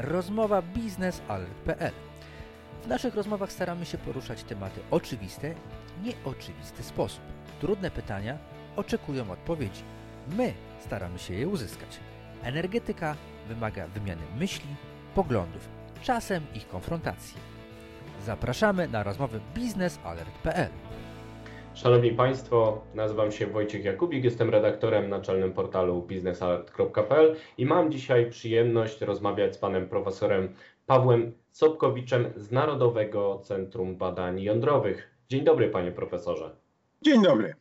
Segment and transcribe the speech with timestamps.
[0.00, 1.92] rozmowa biznesalert.pl.
[2.84, 5.54] W naszych rozmowach staramy się poruszać tematy oczywiste,
[6.02, 7.20] nieoczywisty sposób.
[7.60, 8.38] Trudne pytania
[8.76, 9.82] oczekują odpowiedzi.
[10.36, 10.52] My
[10.84, 12.00] staramy się je uzyskać.
[12.42, 13.16] Energetyka
[13.48, 14.76] wymaga wymiany myśli,
[15.14, 15.68] poglądów,
[16.02, 17.36] czasem ich konfrontacji.
[18.26, 20.70] Zapraszamy na rozmowy biznesalert.pl.
[21.74, 29.00] Szanowni Państwo, nazywam się Wojciech Jakubik, jestem redaktorem naczelnym portalu biznesalert.pl i mam dzisiaj przyjemność
[29.00, 30.54] rozmawiać z panem profesorem
[30.86, 35.10] Pawłem Sobkowiczem z Narodowego Centrum Badań Jądrowych.
[35.28, 36.50] Dzień dobry, panie profesorze.
[37.02, 37.54] Dzień dobry.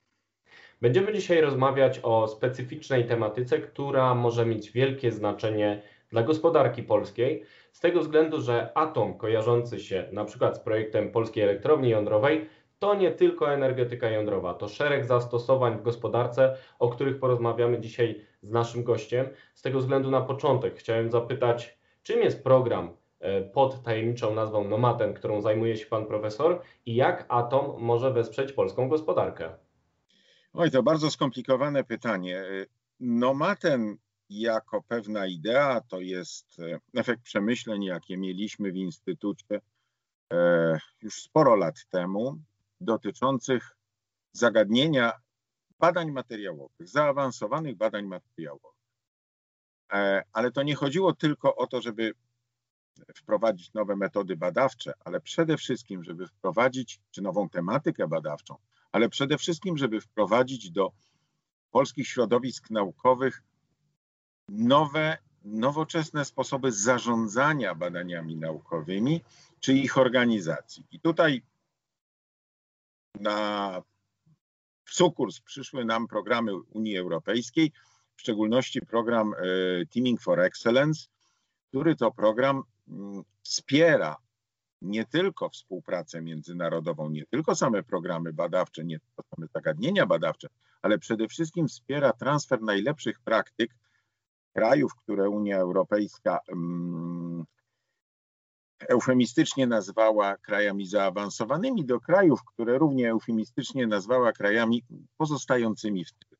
[0.81, 7.79] Będziemy dzisiaj rozmawiać o specyficznej tematyce, która może mieć wielkie znaczenie dla gospodarki polskiej, z
[7.79, 13.11] tego względu, że atom kojarzący się na przykład z projektem Polskiej Elektrowni Jądrowej to nie
[13.11, 19.29] tylko energetyka jądrowa, to szereg zastosowań w gospodarce, o których porozmawiamy dzisiaj z naszym gościem.
[19.55, 22.89] Z tego względu na początek chciałem zapytać, czym jest program
[23.19, 28.51] e, pod tajemniczą nazwą Nomaten, którą zajmuje się pan profesor i jak atom może wesprzeć
[28.51, 29.49] polską gospodarkę?
[30.53, 32.43] Oj, to bardzo skomplikowane pytanie.
[32.99, 33.97] Nomaten
[34.29, 39.61] jako pewna idea to jest e, efekt przemyśleń, jakie mieliśmy w Instytucie
[40.33, 42.37] e, już sporo lat temu,
[42.81, 43.77] dotyczących
[44.31, 45.11] zagadnienia
[45.79, 48.79] badań materiałowych, zaawansowanych badań materiałowych.
[49.93, 52.13] E, ale to nie chodziło tylko o to, żeby
[53.15, 58.55] wprowadzić nowe metody badawcze, ale przede wszystkim, żeby wprowadzić, czy nową tematykę badawczą,
[58.91, 60.91] ale przede wszystkim, żeby wprowadzić do
[61.71, 63.43] polskich środowisk naukowych
[64.49, 69.21] nowe, nowoczesne sposoby zarządzania badaniami naukowymi,
[69.59, 70.85] czy ich organizacji.
[70.91, 71.41] I tutaj
[73.19, 73.81] na
[74.89, 75.39] sukurs.
[75.41, 77.71] Przyszły nam programy Unii Europejskiej,
[78.15, 81.07] w szczególności program e, Teaming for Excellence,
[81.69, 84.17] który to program mm, wspiera
[84.81, 90.47] nie tylko współpracę międzynarodową, nie tylko same programy badawcze, nie tylko same zagadnienia badawcze,
[90.81, 93.71] ale przede wszystkim wspiera transfer najlepszych praktyk
[94.53, 97.18] krajów, które Unia Europejska um,
[98.87, 104.83] eufemistycznie nazwała krajami zaawansowanymi, do krajów, które równie eufemistycznie nazwała krajami
[105.17, 106.39] pozostającymi w tyle.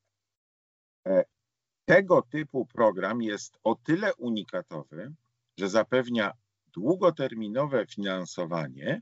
[1.86, 5.14] Tego typu program jest o tyle unikatowy,
[5.58, 6.32] że zapewnia
[6.74, 9.02] długoterminowe finansowanie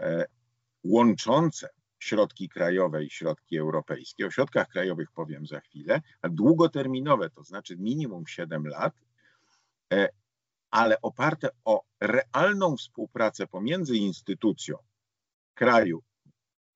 [0.00, 0.24] e,
[0.84, 4.26] łączące środki krajowe i środki europejskie.
[4.26, 8.94] O środkach krajowych powiem za chwilę, a długoterminowe, to znaczy minimum 7 lat,
[9.92, 10.08] e,
[10.74, 14.76] ale oparte o realną współpracę pomiędzy instytucją
[15.54, 16.02] kraju,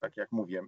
[0.00, 0.62] tak jak mówię,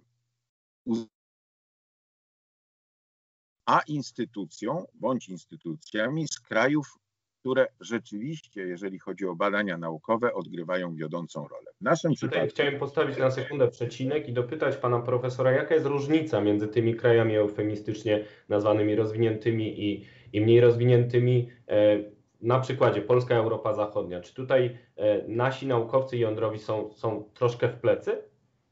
[3.65, 7.01] a instytucją bądź instytucjami z krajów
[7.41, 11.71] które rzeczywiście, jeżeli chodzi o badania naukowe, odgrywają wiodącą rolę.
[11.81, 12.49] W naszym Tutaj przypadku...
[12.53, 17.35] chciałem postawić na sekundę przecinek i dopytać pana profesora, jaka jest różnica między tymi krajami
[17.35, 21.99] eufemistycznie nazwanymi rozwiniętymi i, i mniej rozwiniętymi, e,
[22.41, 24.21] na przykładzie Polska, Europa Zachodnia.
[24.21, 28.23] Czy tutaj e, nasi naukowcy jądrowi są, są troszkę w plecy?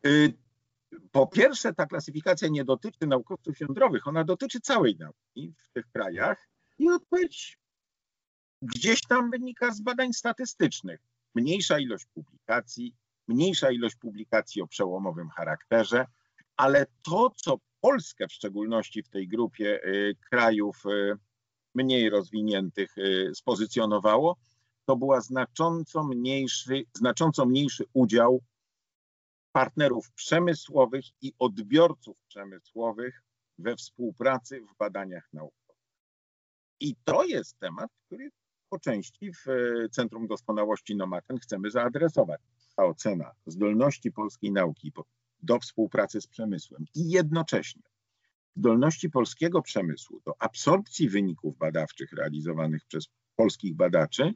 [0.05, 0.33] Y,
[1.11, 6.49] po pierwsze, ta klasyfikacja nie dotyczy naukowców jądrowych, ona dotyczy całej nauki w tych krajach
[6.77, 7.59] i odpowiedź
[8.61, 10.99] gdzieś tam wynika z badań statystycznych.
[11.35, 12.95] Mniejsza ilość publikacji,
[13.27, 16.05] mniejsza ilość publikacji o przełomowym charakterze,
[16.57, 21.17] ale to, co Polskę w szczególności w tej grupie y, krajów y,
[21.75, 24.37] mniej rozwiniętych y, spozycjonowało,
[24.85, 28.41] to była znacząco mniejszy, znacząco mniejszy udział
[29.51, 33.23] partnerów przemysłowych i odbiorców przemysłowych
[33.57, 35.83] we współpracy w badaniach naukowych.
[36.79, 38.29] I to jest temat, który
[38.69, 42.41] po części w e, Centrum Doskonałości Nomaten chcemy zaadresować.
[42.75, 44.91] Ta ocena zdolności polskiej nauki
[45.43, 47.81] do współpracy z przemysłem i jednocześnie
[48.59, 54.33] zdolności polskiego przemysłu do absorpcji wyników badawczych realizowanych przez polskich badaczy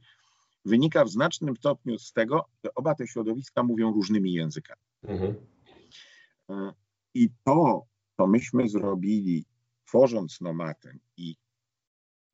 [0.65, 4.81] wynika w znacznym stopniu z tego, że oba te środowiska mówią różnymi językami.
[5.03, 5.35] Mhm.
[6.49, 6.73] E,
[7.13, 7.85] I to,
[8.17, 9.45] co myśmy zrobili,
[9.85, 11.35] tworząc Nomaten i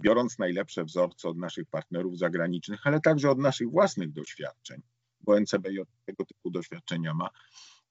[0.02, 4.82] biorąc najlepsze wzorce od naszych partnerów zagranicznych, ale także od naszych własnych doświadczeń,
[5.22, 7.30] bo NCBJ tego typu doświadczenia ma,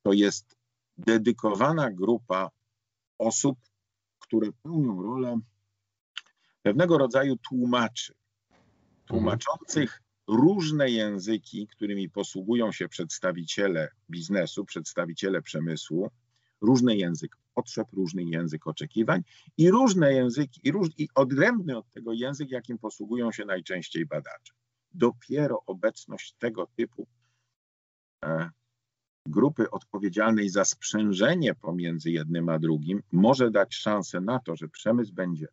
[0.02, 0.56] to jest
[0.98, 2.50] dedykowana grupa
[3.18, 3.58] osób,
[4.28, 5.40] które pełnią rolę
[6.62, 8.14] pewnego rodzaju tłumaczy,
[9.06, 16.10] tłumaczących różne języki, którymi posługują się przedstawiciele biznesu, przedstawiciele przemysłu,
[16.60, 19.22] różny język potrzeb, różny język oczekiwań
[19.56, 24.52] i różne języki, i, róż, i odrębny od tego język, jakim posługują się najczęściej badacze.
[24.92, 27.06] dopiero obecność tego typu
[28.24, 28.50] e,
[29.30, 35.14] grupy odpowiedzialnej za sprzężenie pomiędzy jednym a drugim może dać szansę na to, że przemysł
[35.14, 35.46] będzie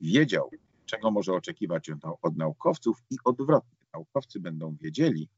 [0.00, 0.50] wiedział,
[0.86, 1.90] czego może oczekiwać
[2.22, 3.78] od naukowców i odwrotnie.
[3.92, 5.28] Naukowcy będą wiedzieli,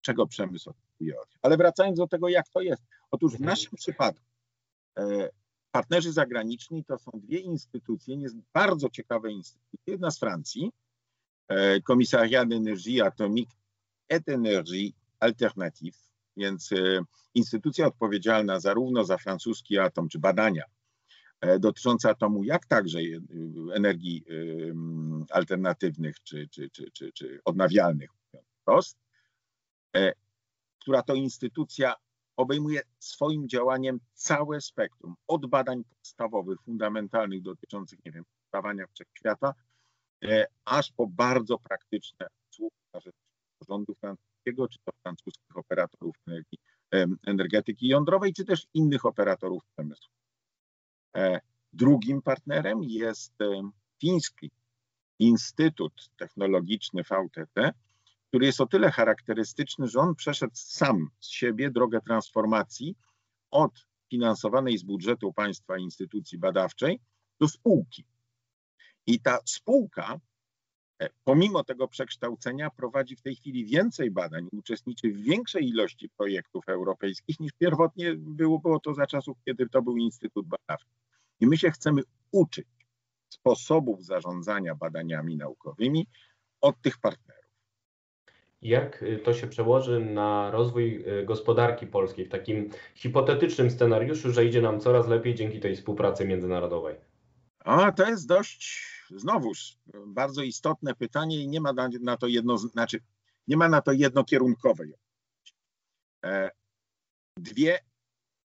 [0.00, 1.38] czego przemysł oczekuje od nich.
[1.42, 2.82] Ale wracając do tego, jak to jest.
[3.10, 4.24] Otóż w naszym przypadku
[4.98, 5.30] e,
[5.70, 8.16] partnerzy zagraniczni to są dwie instytucje,
[8.54, 9.78] bardzo ciekawe instytucje.
[9.86, 10.72] Jedna z Francji,
[11.48, 13.56] e, Komisariat d'Energie Atomique
[14.08, 16.06] et Énergie Alternative,
[16.36, 17.00] więc e,
[17.34, 20.62] instytucja odpowiedzialna zarówno za francuski atom, czy badania
[21.60, 22.98] dotyczące atomu, jak także
[23.74, 24.24] energii
[25.30, 28.10] alternatywnych, czy, czy, czy, czy, czy odnawialnych,
[28.62, 28.98] wprost,
[30.80, 31.94] która to instytucja
[32.36, 39.54] obejmuje swoim działaniem całe spektrum, od badań podstawowych, fundamentalnych dotyczących, nie wiem, powstawania wszechświata,
[40.24, 43.14] e, aż po bardzo praktyczne usługi na rzecz
[43.68, 46.58] rządu francuskiego, czy to francuskich operatorów energii,
[47.26, 50.12] energetyki jądrowej, czy też innych operatorów przemysłu.
[51.16, 51.40] E,
[51.72, 53.34] drugim partnerem jest
[54.00, 54.50] fiński
[55.18, 57.72] Instytut Technologiczny VTT,
[58.28, 62.96] który jest o tyle charakterystyczny, że on przeszedł sam z siebie drogę transformacji
[63.50, 67.00] od finansowanej z budżetu państwa instytucji badawczej
[67.40, 68.04] do spółki.
[69.06, 70.20] I ta spółka,
[71.24, 77.40] pomimo tego przekształcenia, prowadzi w tej chwili więcej badań, uczestniczy w większej ilości projektów europejskich
[77.40, 80.86] niż pierwotnie było, było to za czasów, kiedy to był Instytut Badawczy.
[81.40, 82.02] I my się chcemy
[82.32, 82.66] uczyć
[83.28, 86.06] sposobów zarządzania badaniami naukowymi
[86.60, 87.36] od tych partnerów.
[88.62, 94.44] Jak y, to się przełoży na rozwój y, gospodarki polskiej w takim hipotetycznym scenariuszu, że
[94.44, 96.96] idzie nam coraz lepiej dzięki tej współpracy międzynarodowej?
[97.64, 103.00] A to jest dość, znowuż, bardzo istotne pytanie i nie ma na to jedno, znaczy,
[103.48, 104.94] nie ma na to jednokierunkowej.
[106.24, 106.50] E,
[107.36, 107.78] dwie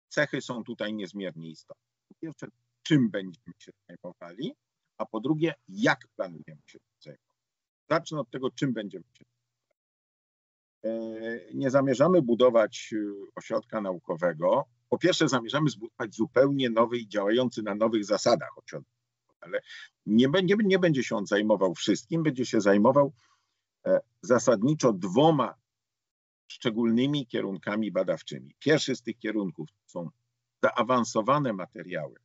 [0.10, 1.84] cechy są tutaj niezmiernie istotne.
[2.08, 2.48] Po pierwsze,
[2.84, 4.56] czym będziemy się zajmowali,
[4.98, 7.38] a po drugie, jak planujemy się zajmować.
[7.90, 9.24] Zacznę od tego, czym będziemy się
[10.84, 12.98] E, nie zamierzamy budować e,
[13.36, 14.66] ośrodka naukowego.
[14.90, 18.93] Po pierwsze, zamierzamy zbudować zupełnie nowy i działający na nowych zasadach ośrodek,
[19.46, 19.62] ale
[20.06, 23.14] nie będzie, nie będzie się on zajmował wszystkim, będzie się zajmował
[23.86, 25.56] e, zasadniczo dwoma
[26.48, 28.56] szczególnymi kierunkami badawczymi.
[28.60, 30.10] Pierwszy z tych kierunków są
[30.64, 32.16] zaawansowane materiały,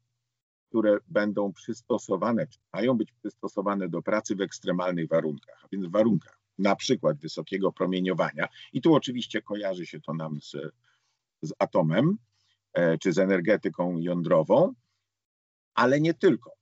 [0.69, 5.91] które będą przystosowane, czy mają być przystosowane do pracy w ekstremalnych warunkach, a więc w
[5.91, 8.49] warunkach na przykład wysokiego promieniowania.
[8.73, 10.57] I tu oczywiście kojarzy się to nam z,
[11.43, 12.19] z atomem
[12.73, 14.75] e, czy z energetyką jądrową,
[15.75, 16.58] ale nie tylko,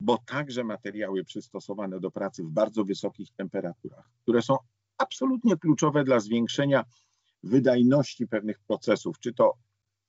[0.00, 4.56] bo także materiały przystosowane do pracy w bardzo wysokich temperaturach, które są
[4.98, 6.84] absolutnie kluczowe dla zwiększenia
[7.42, 9.54] wydajności pewnych procesów, czy to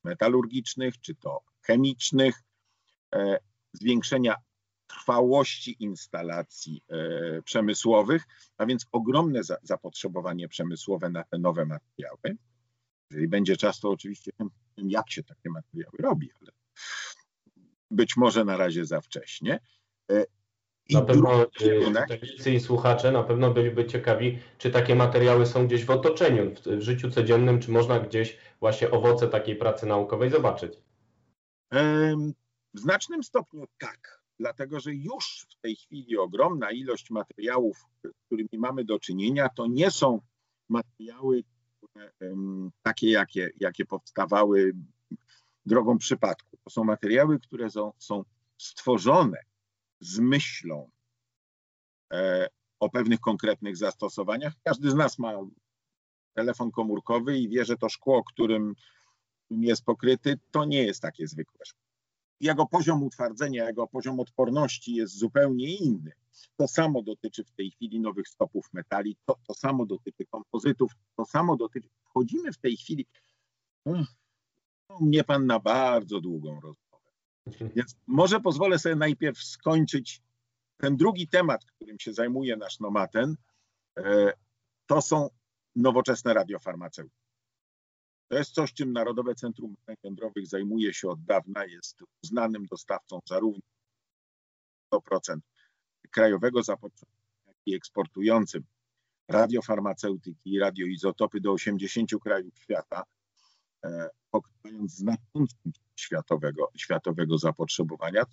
[0.03, 2.43] metalurgicznych, czy to chemicznych,
[3.15, 3.39] e,
[3.73, 4.35] zwiększenia
[4.87, 8.23] trwałości instalacji e, przemysłowych,
[8.57, 12.37] a więc ogromne zapotrzebowanie przemysłowe na te nowe materiały.
[13.11, 14.31] Jeżeli będzie czas, to oczywiście
[14.77, 16.51] jak się takie materiały robi, ale
[17.91, 19.59] być może na razie za wcześnie.
[20.09, 20.25] E,
[20.89, 22.07] I na pewno e, kierunek...
[22.45, 26.81] i słuchacze na pewno byliby ciekawi, czy takie materiały są gdzieś w otoczeniu, w, w
[26.81, 30.73] życiu codziennym, czy można gdzieś właśnie owoce takiej pracy naukowej zobaczyć?
[32.73, 38.49] W znacznym stopniu tak dlatego że już w tej chwili ogromna ilość materiałów, z którymi
[38.53, 40.21] mamy do czynienia, to nie są
[40.69, 41.43] materiały
[41.81, 42.11] które,
[42.81, 44.73] takie, jakie, jakie powstawały
[45.65, 46.57] drogą przypadku.
[46.63, 48.23] To są materiały, które są, są
[48.57, 49.37] stworzone
[49.99, 50.89] z myślą
[52.13, 52.47] e,
[52.79, 54.53] o pewnych konkretnych zastosowaniach.
[54.63, 55.33] Każdy z nas ma
[56.33, 58.73] telefon komórkowy i wie, że to szkło, którym
[59.49, 61.87] jest pokryty, to nie jest takie zwykłe szkło
[62.39, 66.11] jego poziom utwardzenia, jego poziom odporności jest zupełnie inny.
[66.57, 71.25] To samo dotyczy w tej chwili nowych stopów metali, to, to samo dotyczy kompozytów, to
[71.25, 71.89] samo dotyczy.
[72.09, 73.05] Wchodzimy w tej chwili.
[73.85, 74.03] No,
[75.01, 76.86] mnie pan na bardzo długą rozmowę.
[77.75, 80.21] Więc może pozwolę sobie najpierw skończyć
[80.77, 83.35] ten drugi temat, którym się zajmuje nasz nomaten.
[83.97, 84.33] E,
[84.87, 85.29] to są
[85.75, 87.15] nowoczesne radiofarmaceuty.
[88.27, 91.65] To jest coś, czym Narodowe Centrum Badań Jądrowych zajmuje się od dawna.
[91.65, 93.61] Jest uznanym dostawcą zarówno
[94.93, 95.39] 100%
[96.11, 98.63] krajowego zapotrzebowania, jak i eksportującym
[99.27, 103.03] radiofarmaceutyki i radioizotopy do 80 krajów świata,
[103.85, 105.55] e, pokrywając znaczącą
[105.99, 108.23] światowego, światowego zapotrzebowania,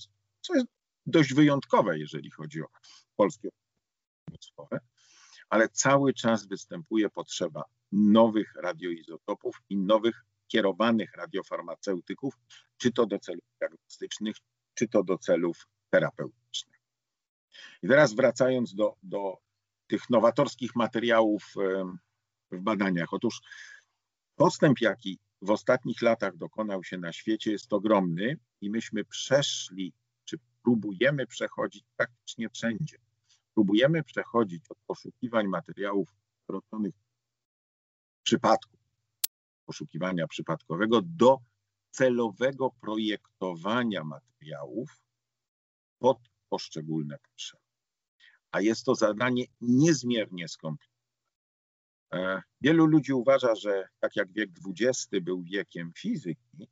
[0.40, 0.66] co jest
[1.06, 2.66] dość wyjątkowe, jeżeli chodzi o
[3.16, 3.48] polskie
[4.24, 4.80] przemysłowe.
[5.48, 12.34] ale cały czas występuje potrzeba nowych radioizotopów i nowych kierowanych radiofarmaceutyków,
[12.76, 14.36] czy to do celów diagnostycznych,
[14.74, 16.80] czy to do celów terapeutycznych.
[17.82, 19.38] I teraz wracając do, do
[19.86, 21.54] tych nowatorskich materiałów
[22.50, 23.12] w badaniach.
[23.12, 23.40] Otóż
[24.36, 29.92] postęp, jaki w ostatnich latach dokonał się na świecie, jest ogromny i myśmy przeszli,
[30.24, 32.98] czy próbujemy przechodzić praktycznie wszędzie.
[33.54, 36.08] Próbujemy przechodzić od poszukiwań materiałów
[36.48, 36.94] rodzonych
[38.22, 38.80] przypadków,
[39.66, 41.38] poszukiwania przypadkowego do
[41.90, 45.00] celowego projektowania materiałów
[45.98, 47.62] pod poszczególne potrzeby.
[48.50, 50.93] A jest to zadanie niezmiernie skomplikowane.
[52.14, 56.68] E, wielu ludzi uważa, że tak jak wiek XX był wiekiem fizyki,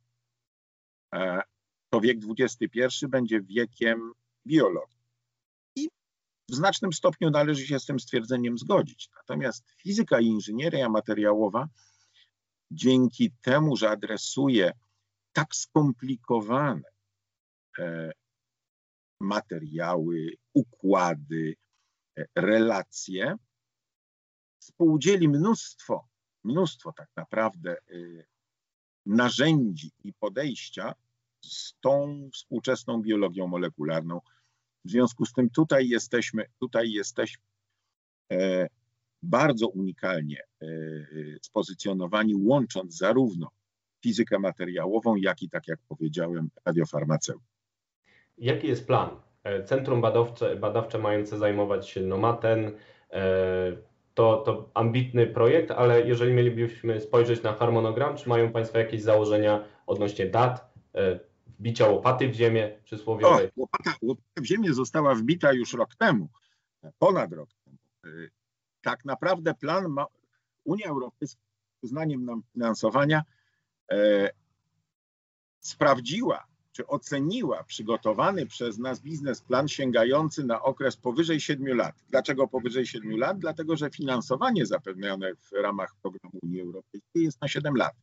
[1.15, 1.41] e,
[1.89, 4.11] to wiek XXI będzie wiekiem
[4.47, 5.03] biologii.
[5.75, 5.89] I
[6.49, 9.09] w znacznym stopniu należy się z tym stwierdzeniem zgodzić.
[9.15, 11.67] Natomiast fizyka i inżynieria materiałowa
[12.71, 14.71] dzięki temu, że adresuje
[15.33, 16.89] tak skomplikowane
[17.79, 18.11] e,
[19.19, 21.55] materiały, układy,
[22.35, 23.37] relacje,
[24.63, 26.07] współdzieli mnóstwo,
[26.43, 28.25] mnóstwo tak naprawdę y,
[29.05, 30.93] narzędzi i podejścia
[31.41, 34.21] z tą współczesną biologią molekularną.
[34.85, 37.43] W związku z tym tutaj jesteśmy, tutaj jesteśmy
[38.31, 38.67] e,
[39.23, 40.65] bardzo unikalnie e,
[41.41, 43.47] spozycjonowani, łącząc zarówno
[44.03, 47.45] fizykę materiałową, jak i, tak jak powiedziałem, radiofarmaceutę.
[48.37, 49.09] Jaki jest plan?
[49.43, 52.71] E, Centrum badawcze, badawcze mające zajmować się nomaten,
[54.13, 59.63] to, to ambitny projekt, ale jeżeli mielibyśmy spojrzeć na harmonogram, czy mają Państwo jakieś założenia
[59.87, 61.19] odnośnie dat, e,
[61.59, 63.47] wbicia łopaty w ziemię przysłowiowej?
[63.47, 66.29] O, łopata, łopata w ziemię została wbita już rok temu,
[66.99, 67.77] ponad rok temu.
[68.05, 68.09] E,
[68.81, 70.05] tak naprawdę plan ma,
[70.63, 71.41] Unia Europejska
[71.81, 73.23] uznaniem nam finansowania
[73.91, 74.29] e,
[75.59, 81.95] sprawdziła czy oceniła przygotowany przez nas biznesplan sięgający na okres powyżej 7 lat.
[82.09, 83.39] Dlaczego powyżej 7 lat?
[83.39, 87.93] Dlatego, że finansowanie zapewnione w ramach programu Unii Europejskiej jest na 7 lat.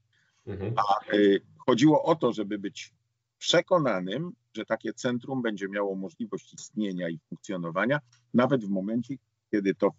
[0.47, 0.75] Mhm.
[0.77, 2.95] A y, chodziło o to, żeby być
[3.39, 8.01] przekonanym, że takie centrum będzie miało możliwość istnienia i funkcjonowania,
[8.35, 9.15] nawet w momencie,
[9.51, 9.91] kiedy to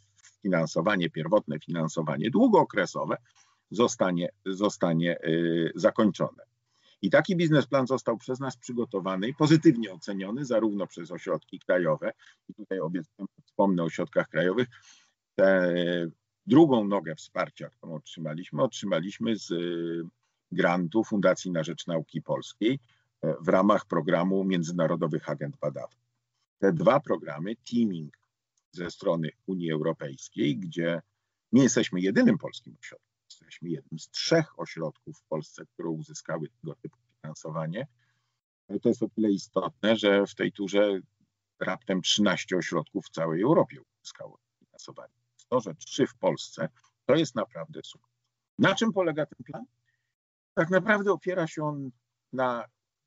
[0.42, 3.18] finansowanie, pierwotne finansowanie długookresowe
[3.72, 6.51] zostanie, zostanie y, zakończone.
[7.02, 12.12] I taki biznesplan został przez nas przygotowany i pozytywnie oceniony zarówno przez ośrodki krajowe,
[12.50, 14.68] i tutaj obiecuję, wspomnę o ośrodkach krajowych,
[15.36, 15.74] tę
[16.46, 20.04] drugą nogę wsparcia, którą otrzymaliśmy, otrzymaliśmy z y,
[20.52, 22.80] grantu Fundacji na Rzecz Nauki Polskiej
[23.22, 26.12] e, w ramach programu Międzynarodowych Agent Badawczych.
[26.60, 28.18] Te dwa programy, teaming
[28.72, 31.02] ze strony Unii Europejskiej, gdzie
[31.52, 36.76] nie jesteśmy jedynym polskim ośrodkiem, Jesteśmy jednym z trzech ośrodków w Polsce, które uzyskały tego
[36.76, 37.88] typu finansowanie.
[38.70, 41.00] No to jest o tyle istotne, że w tej turze
[41.60, 45.14] raptem 13 ośrodków w całej Europie uzyskało finansowanie.
[45.50, 46.70] To, że trzy w Polsce,
[47.06, 48.18] to jest naprawdę sukces.
[48.60, 49.66] Na czym polega ten plan?
[50.54, 51.92] Tak naprawdę opiera się on
[52.34, 52.66] na,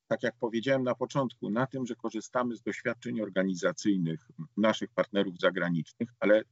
[0.09, 6.09] tak jak powiedziałem na początku, na tym, że korzystamy z doświadczeń organizacyjnych naszych partnerów zagranicznych,
[6.21, 6.43] ale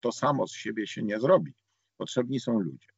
[0.00, 1.54] to samo z siebie się nie zrobi.
[1.96, 2.88] Potrzebni są ludzie.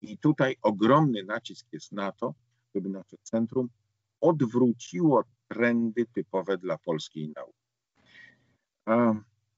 [0.00, 2.34] I tutaj ogromny nacisk jest na to,
[2.74, 3.68] żeby nasze centrum
[4.20, 7.58] odwróciło trendy typowe dla polskiej nauki.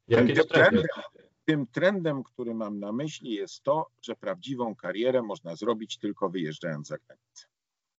[0.08, 0.84] Jakie tym, trendem,
[1.44, 6.88] tym trendem, który mam na myśli, jest to, że prawdziwą karierę można zrobić tylko wyjeżdżając
[6.88, 7.46] za granicę.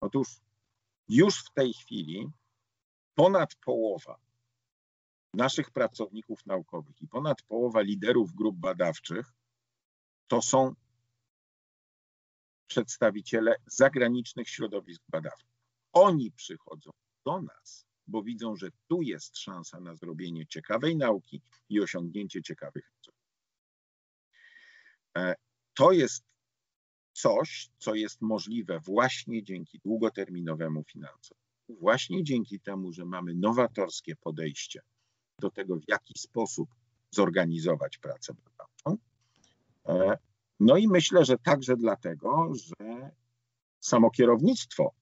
[0.01, 0.41] Otóż
[1.09, 2.31] już w tej chwili
[3.15, 4.19] ponad połowa
[5.35, 9.33] naszych pracowników naukowych i ponad połowa liderów grup badawczych
[10.31, 10.75] to są
[12.67, 15.49] przedstawiciele zagranicznych środowisk badawczych.
[15.93, 16.91] Oni przychodzą
[17.27, 22.91] do nas, bo widzą, że tu jest szansa na zrobienie ciekawej nauki i osiągnięcie ciekawych
[22.97, 23.31] rezultatów.
[25.17, 25.35] E,
[25.75, 26.25] to jest
[27.13, 31.45] coś, co jest możliwe właśnie dzięki długoterminowemu finansowaniu.
[31.69, 34.81] Właśnie dzięki temu, że mamy nowatorskie podejście
[35.39, 36.69] do tego, w jaki sposób
[37.11, 38.70] zorganizować pracę badawczą,
[40.61, 43.11] no i myślę, że także dlatego, że
[43.81, 44.95] samo kierownictwo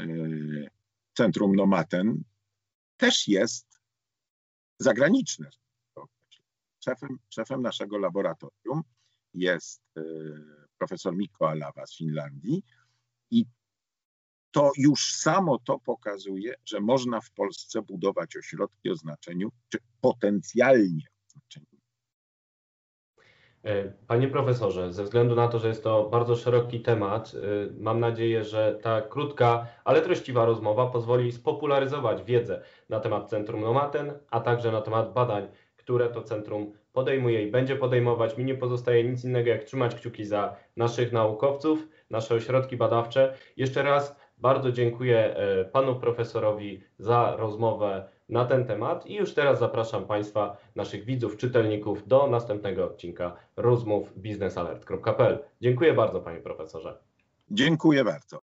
[0.00, 0.70] y,
[1.14, 2.24] Centrum Nomaten
[2.96, 3.80] też jest
[4.78, 5.50] zagraniczne.
[6.84, 8.82] Szefem, szefem naszego laboratorium
[9.34, 10.02] jest y,
[10.78, 12.62] profesor Mikko Alawa z Finlandii
[13.30, 13.46] i
[14.50, 21.04] to już samo to pokazuje, że można w Polsce budować ośrodki o znaczeniu, czy potencjalnie
[21.26, 21.69] o znaczeniu E,
[24.06, 27.38] panie profesorze, ze względu na to, że jest to bardzo szeroki temat, e,
[27.80, 34.12] mam nadzieję, że ta krótka, ale treściwa rozmowa pozwoli spopularyzować wiedzę na temat Centrum Nomaten,
[34.30, 38.36] a także na temat badań, które to centrum podejmuje i będzie podejmować.
[38.36, 43.34] Mi nie pozostaje nic innego, jak trzymać kciuki za naszych naukowców, nasze ośrodki badawcze.
[43.56, 49.58] Jeszcze raz bardzo dziękuję e, panu profesorowi za rozmowę na ten temat i już teraz
[49.58, 55.38] zapraszam Państwa, naszych widzów, czytelników do następnego odcinka rozmów biznesalert.pl.
[55.60, 56.98] Dziękuję bardzo panie profesorze.
[57.50, 58.49] Dziękuję bardzo.